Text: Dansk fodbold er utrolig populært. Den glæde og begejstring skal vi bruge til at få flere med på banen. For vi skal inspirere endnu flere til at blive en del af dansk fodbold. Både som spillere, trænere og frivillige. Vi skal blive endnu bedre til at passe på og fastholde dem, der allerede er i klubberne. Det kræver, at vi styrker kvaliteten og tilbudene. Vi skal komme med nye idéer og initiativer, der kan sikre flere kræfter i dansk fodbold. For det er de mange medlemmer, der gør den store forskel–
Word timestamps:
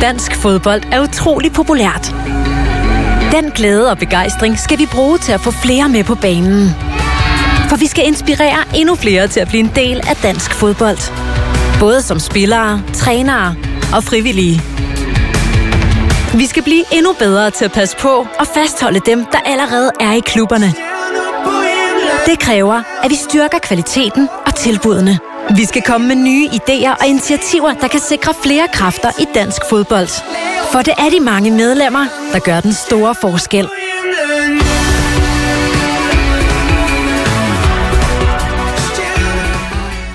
Dansk 0.00 0.36
fodbold 0.36 0.82
er 0.92 1.00
utrolig 1.00 1.52
populært. 1.52 2.14
Den 3.32 3.50
glæde 3.50 3.90
og 3.90 3.98
begejstring 3.98 4.58
skal 4.58 4.78
vi 4.78 4.86
bruge 4.86 5.18
til 5.18 5.32
at 5.32 5.40
få 5.40 5.50
flere 5.50 5.88
med 5.88 6.04
på 6.04 6.14
banen. 6.14 6.70
For 7.68 7.76
vi 7.76 7.86
skal 7.86 8.06
inspirere 8.06 8.58
endnu 8.74 8.94
flere 8.94 9.28
til 9.28 9.40
at 9.40 9.48
blive 9.48 9.60
en 9.60 9.72
del 9.74 9.96
af 9.96 10.16
dansk 10.22 10.54
fodbold. 10.54 10.98
Både 11.80 12.02
som 12.02 12.18
spillere, 12.18 12.82
trænere 12.94 13.54
og 13.94 14.04
frivillige. 14.04 14.62
Vi 16.34 16.46
skal 16.46 16.62
blive 16.62 16.84
endnu 16.92 17.12
bedre 17.18 17.50
til 17.50 17.64
at 17.64 17.72
passe 17.72 17.96
på 17.96 18.26
og 18.38 18.46
fastholde 18.54 19.00
dem, 19.06 19.24
der 19.32 19.38
allerede 19.44 19.90
er 20.00 20.12
i 20.12 20.20
klubberne. 20.20 20.74
Det 22.26 22.38
kræver, 22.38 22.82
at 23.04 23.10
vi 23.10 23.14
styrker 23.14 23.58
kvaliteten 23.58 24.28
og 24.46 24.54
tilbudene. 24.54 25.29
Vi 25.56 25.64
skal 25.64 25.82
komme 25.82 26.08
med 26.08 26.16
nye 26.16 26.48
idéer 26.48 26.96
og 27.00 27.06
initiativer, 27.06 27.72
der 27.74 27.88
kan 27.88 28.00
sikre 28.00 28.34
flere 28.42 28.68
kræfter 28.72 29.10
i 29.20 29.26
dansk 29.34 29.62
fodbold. 29.68 30.08
For 30.72 30.82
det 30.82 30.94
er 30.98 31.10
de 31.10 31.20
mange 31.20 31.50
medlemmer, 31.50 32.06
der 32.32 32.38
gør 32.38 32.60
den 32.60 32.72
store 32.72 33.14
forskel– 33.14 33.68